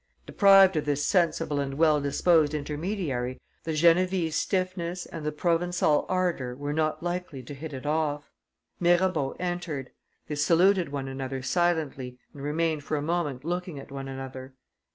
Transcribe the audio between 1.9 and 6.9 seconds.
disposed intermediary, the Genevese stiffness and the Provencal ardor were